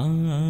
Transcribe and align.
啊。 0.00 0.49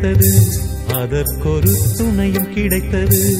கிடைத்தது. 0.00 0.42
அதற்கொரு 0.88 1.78
துணையும் 1.96 2.54
கிடைத்தது. 2.54 3.36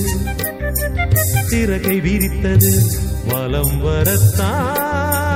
சிறகை 1.46 2.00
விரித்தது. 2.00 2.82
வலம் 3.28 3.80
வரத்தான். 3.80 5.30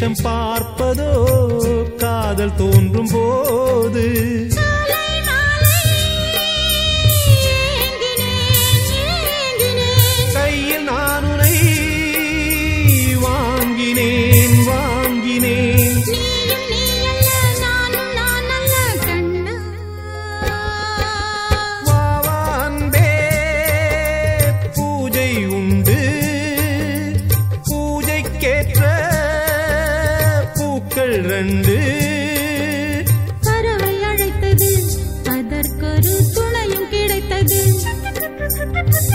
வேஷம் 0.00 0.18
பார்ப்ப 0.22 0.67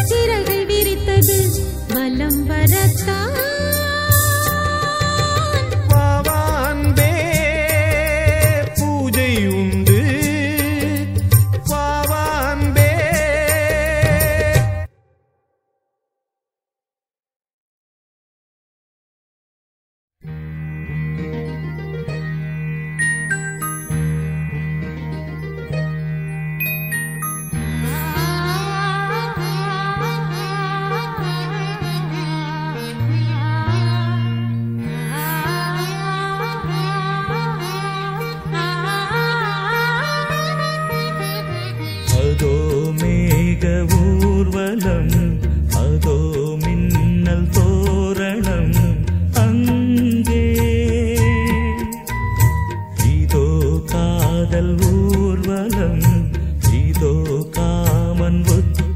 சிறைகள் 0.09 0.65
விரித்தது 0.69 1.37
வலம் 1.89 2.41
வரத்தான் 2.45 3.32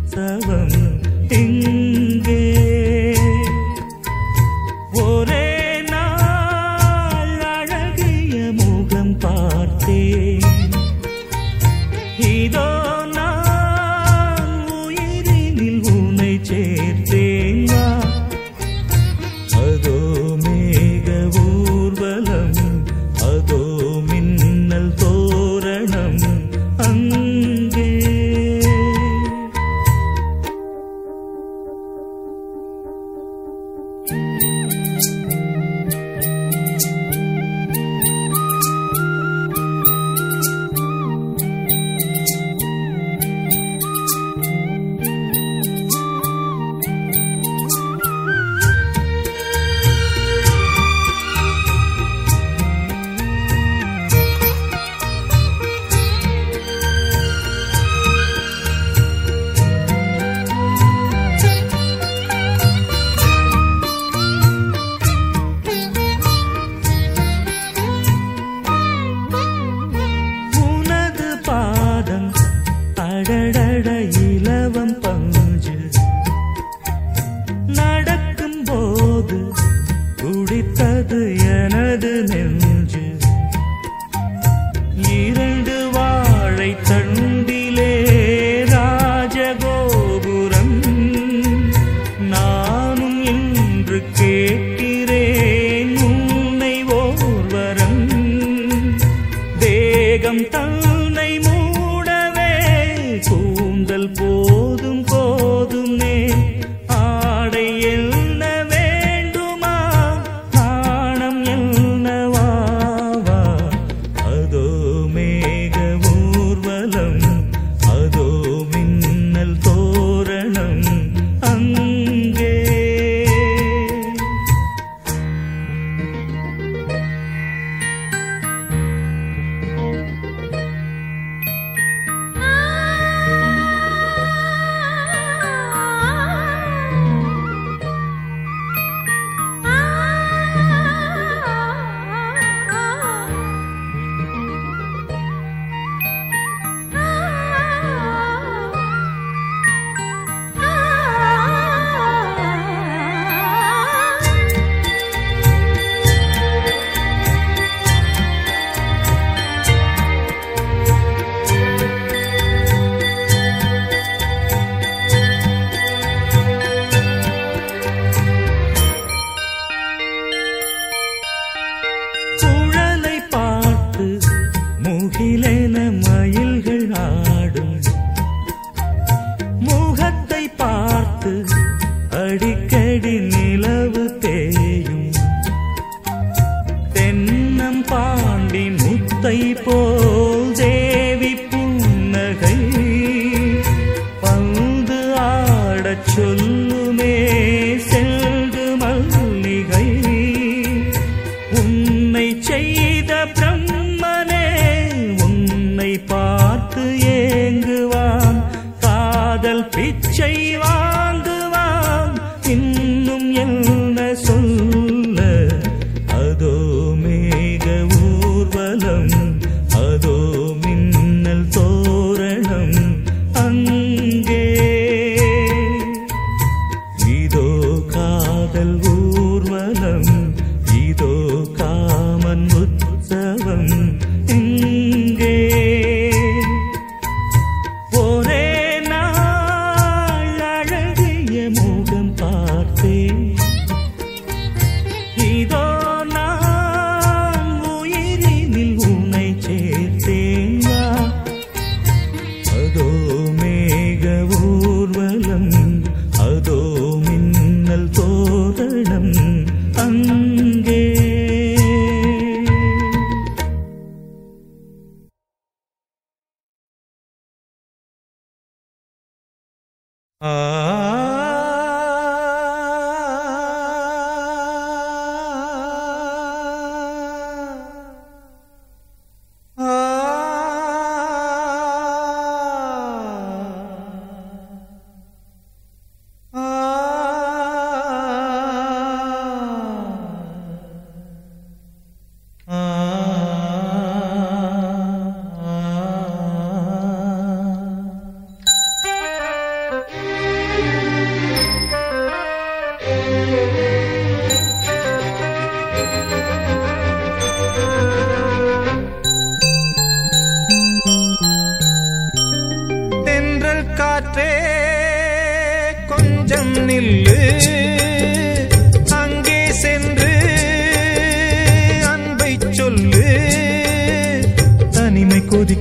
再 0.09 0.96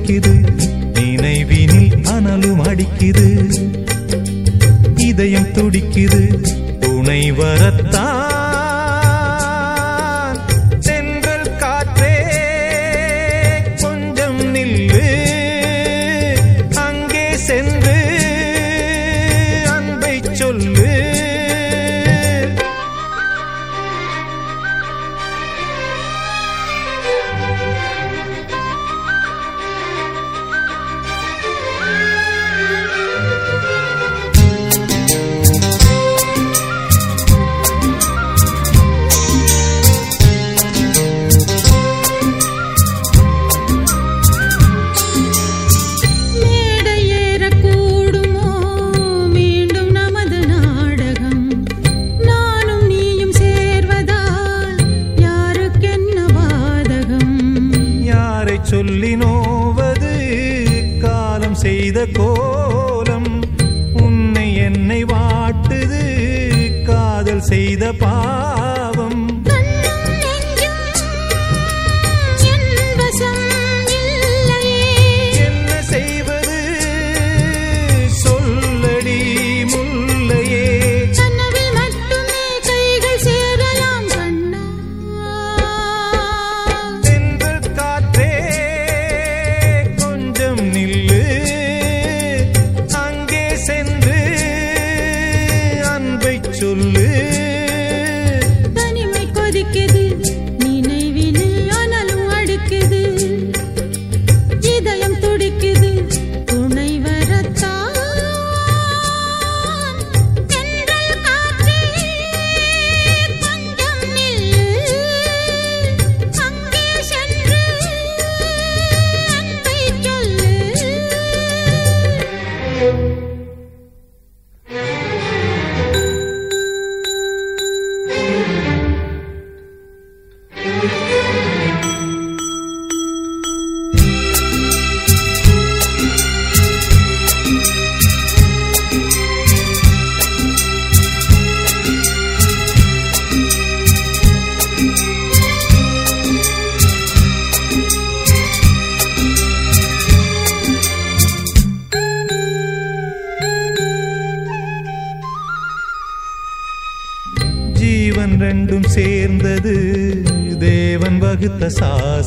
தனிமை 0.09 0.56
சொல்லி 58.67 59.17
நோவது 59.17 60.13
காலம் 61.01 61.55
செய்த 61.55 62.07
கோலம். 62.13 63.31
உன்னை 64.03 64.57
என்னை 64.57 65.05
வாட்டுது 65.05 66.03
காதல் 66.85 67.41
செய்த 67.41 67.93
பா 67.93 68.15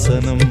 insanım 0.10 0.49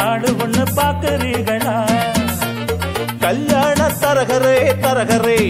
நாடு 0.00 0.30
ஒண்ணு 0.44 0.64
பாக்குறீங்களா 0.76 1.76
கல்யாண 3.24 3.80
தரகரே 4.02 4.56
தரகரே 4.84 5.40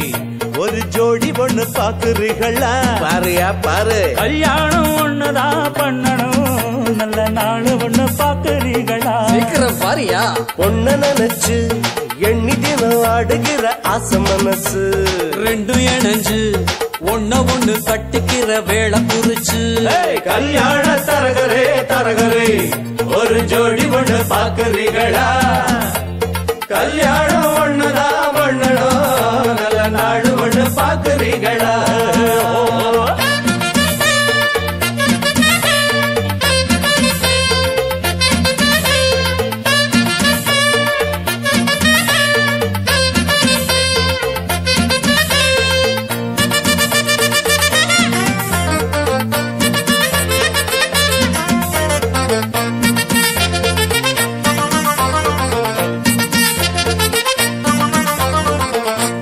ஒரு 0.63 0.81
ஜோடி 0.95 1.31
பொண்ணு 1.33 1.65
பாக்குறீங்களா 1.77 2.73
பாருயா 3.03 3.49
பாரு. 3.67 4.01
கல்யாணம் 4.15 4.91
ஒண்ணுதான் 5.03 5.71
பண்ணணும்? 5.79 6.51
நல்ல 6.97 7.29
நாடு 7.39 7.73
ஒண்ணு 7.87 8.05
பாக்குறீங்களா 8.19 9.15
சீக்கிரம் 9.31 9.79
பாரியா. 9.83 10.23
பொண்ண 10.59 10.97
நினைச்சு 11.05 11.57
எண்ணி 12.31 12.57
தினம் 12.65 13.05
ஆடுகிற 13.13 13.65
ஆசை 13.93 14.19
மனசு. 14.27 14.83
ரெண்டும் 15.47 15.83
இணைஞ்சு 15.87 16.41
ஒன்ன 17.13 17.33
ஒண்ணு 17.55 17.75
கட்டிக்கிற 17.89 18.61
வேலை 18.65 19.01
குறிச்சு. 19.11 19.63
கல்யாண 20.29 20.87
தரகரே 21.09 21.65
தரகரே 21.93 22.49
ஒரு 23.19 23.39
ஜோடி 23.45 23.85
ஒண்ணு 23.91 24.19
பாக்குறீங்களா? 24.31 25.27
கல்யாணம் 26.67 27.49
ஒண்ணு 27.63 27.89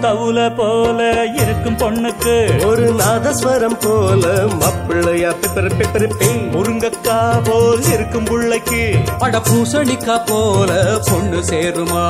தவுல 0.09 0.55
போல 0.55 0.99
இருக்கும் 1.33 1.77
பொண்ணுக்கு. 1.77 2.65
ஒரு 2.67 2.95
நாதஸ்வரம் 2.95 3.79
போல 3.81 4.27
மாப்பிள்ளையா 4.61 5.31
பிப்பர் 5.41 5.69
பிப்பரிப்பி 5.79 6.29
முருங்கக்கா 6.53 7.17
போல் 7.45 7.83
இருக்கும் 7.83 8.25
புள்ளைக்கு. 8.25 8.81
அட 9.19 9.39
பூசணிக்கா 9.39 10.17
போல 10.27 10.71
பொண்ணு 11.11 11.41
சேருமா? 11.51 12.07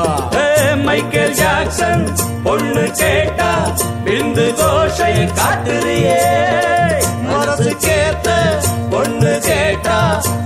மைக்கேல் 0.85 1.35
ஜாக்சன் 1.35 2.05
பொண்ணு 2.43 2.91
கேட்டா 2.93 3.51
பிந்து 4.05 4.55
கோஷை 4.55 5.13
காட்டுறியே. 5.41 6.21
மனசு 7.23 7.71
கேத்த 7.87 8.29
பொண்ணு 8.91 9.41
கேட்டா 9.41 9.99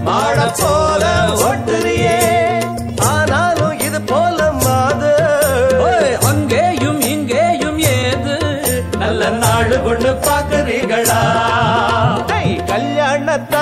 மாட 0.02 0.52
போல 0.60 1.04
ஒட்டுறியே 1.48 2.18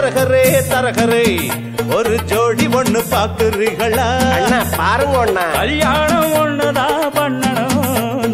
தரகரே 0.02 0.44
தரகரே 0.68 1.24
ஒரு 1.96 2.12
ஜோடி 2.30 2.66
ஒண்ணு 2.78 3.00
பாக்குறீங்களா 3.10 4.06
பாருங்க 4.76 5.16
ஒண்ணா 5.22 5.42
கல்யாணம் 5.56 6.30
ஒண்ணுதான் 6.40 7.02
பண்ணணும்? 7.16 7.82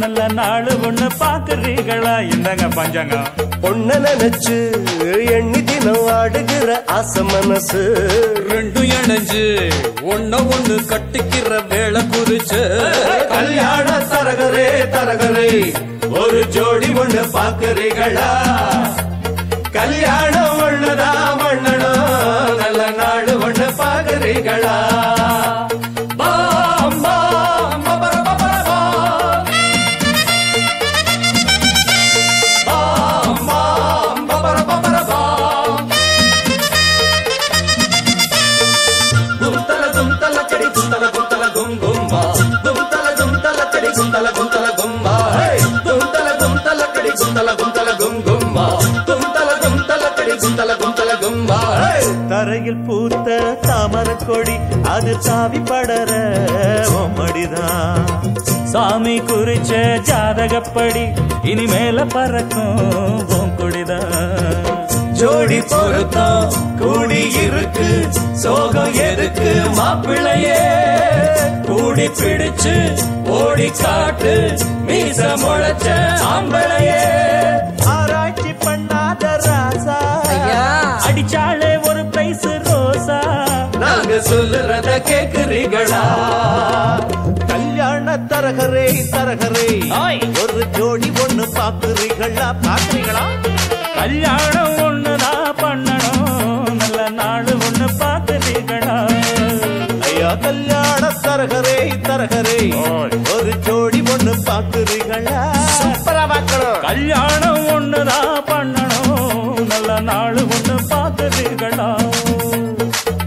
நல்ல 0.02 0.26
நாடு 0.38 0.72
ஒண்ணு 0.88 1.06
பாக்குறீங்களா 1.22 2.12
இந்தாங்க 2.28 2.66
பஞ்சாங்கம். 2.76 3.26
பொண்ண 3.64 3.98
நினைச்சு 4.04 4.56
எண்ணி 5.36 5.62
தினம் 5.64 6.06
ஆடுகிற 6.14 6.68
ஆசை 6.96 7.24
மனசு. 7.32 7.82
ரெண்டும் 8.50 8.88
இணைஞ்சு 8.98 9.44
ஒன்ன 10.12 10.42
ஒண்ணு 10.54 10.76
கட்டிக்கிற 10.92 11.60
வேலை 11.72 12.02
குறிச்சு. 12.14 12.62
கல்யாண 13.34 13.88
தரகரே 14.12 14.68
தரகரே 14.96 15.50
ஒரு 16.20 16.42
ஜோடி 16.56 16.90
ஒண்ணு 17.02 17.24
பாக்குறீங்களா 17.36 18.30
கல்யாணம் 19.78 20.45
பாக்குறீங்களா 24.38 25.25
தரையில் 52.66 52.86
பூத்த 52.86 53.28
தாமர 53.64 54.08
கொடி 54.20 54.54
அது 54.90 55.12
தாவி 55.18 55.58
படர 55.60 56.12
மடிதான் 57.16 58.08
சாமி 58.72 59.14
குறிச்ச 59.28 59.70
ஜாதகப்படி 60.08 61.04
இனிமேல 61.44 62.06
பறக்கும் 62.08 62.80
உன் 63.36 63.54
கொடிதான் 63.58 64.66
ஜோடி 65.12 65.60
பொருத்தம் 65.70 66.50
கூடி 66.80 67.20
இருக்கு 67.44 67.88
சோகம் 68.42 68.98
எதுக்கு 69.06 69.52
மாப்பிள்ளையே? 69.78 70.60
கூடி 71.68 72.08
பிடிச்சு 72.18 72.74
ஓடி 73.38 73.68
காட்டு 73.80 74.34
மீச 74.88 75.20
முளைச்ச 75.42 75.86
ஆம்பளையே. 76.32 77.00
ஆராய்ச்சி 77.94 78.52
பண்ணாத 78.64 79.24
ராசா. 79.46 79.98
ஐயா. 80.32 80.60
அடிச்சாலே 81.08 81.55
ஒரு 81.82 82.04
பிரைஸ் 82.06 82.46
ரோசா. 82.46 83.18
நாங்க 83.78 84.14
சொல்லுறத 84.14 84.90
கேக்குறீங்களா? 85.10 86.02
கல்யாண 87.46 88.16
தரகரே 88.16 88.86
தரகரே. 89.10 89.68
ஒரு 90.42 90.66
ஜோடி 90.66 91.10
ஒண்ணு 91.10 91.44
பாக்குறீங்களா? 91.58 92.48
பாக்குறீங்களா? 92.66 93.24
கல்யாணம் 93.94 94.76
ஒண்ணுதான் 94.76 95.52
பண்ணணும். 95.62 96.74
நல்ல 96.74 97.08
நாடு 97.08 97.52
ஒண்ணு 97.52 97.88
பாக்குறீங்களா? 97.98 98.96
ஐயா 100.00 100.34
கல்யாண 100.34 101.12
தரகரே 101.22 101.78
தரகரே. 102.08 102.60
ஒரு 103.36 103.58
ஜோடி 103.58 104.00
ஒண்ணு 104.00 104.34
பாக்குறீங்களா? 104.46 105.40
சூப்பரா 105.78 106.26
பார்க்கணும் 106.28 106.80
கல்யாணம் 106.80 107.68
ஒண்ணுதான் 107.68 108.42
பண்ணணும். 108.46 108.95
பாக்குறீங்களா 111.78 111.88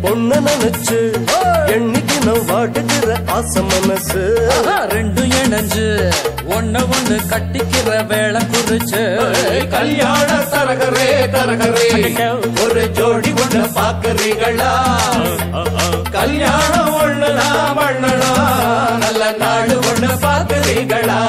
பொண்ணு 0.04 0.38
நினைச்சு 0.46 1.00
எண்ணி 1.74 2.00
தினம் 2.10 2.46
வாடுகிற 2.50 3.10
ஆசை 3.36 3.62
மனசு. 3.70 4.22
ரெண்டும் 4.94 5.34
இணைஞ்சு 5.40 5.86
ஒன்ன 6.56 6.84
ஒண்ணு 6.96 7.18
கட்டிக்கிற 7.32 7.90
வேலை 8.12 8.42
குறிச்சு. 8.52 9.04
கல்யாண 9.76 10.30
தரகரே 10.54 11.10
தரகரே 11.36 11.90
ஒரு 12.64 12.86
ஜோடி 12.98 13.34
ஒண்ணு 13.44 13.64
பாக்குறீங்களா? 13.78 14.72
கல்யாணம் 16.18 16.94
ஒண்ணுதான் 17.04 17.76
பண்ணணும். 17.80 18.98
நல்ல 19.04 19.32
நாடு 19.44 19.78
ஒண்ணு 19.92 20.12
பாக்குறீங்களா? 20.26 21.20